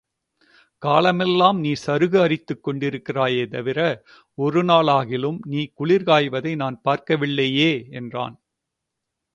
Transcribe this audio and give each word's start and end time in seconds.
காலமெல்லாம் 0.83 1.59
நீ 1.59 1.73
சருகு 1.81 2.17
அரித்துக் 2.21 2.63
கொண்டிருக்கிறாயே 2.63 3.45
தவிர, 3.47 3.79
ஒருநாளாகிலும் 4.37 5.39
நீ 5.45 5.71
குளிர்காய்வதை 5.79 6.55
நான் 6.55 6.81
பார்க்கவில்லையே! 6.85 7.71
என்றான். 7.91 8.35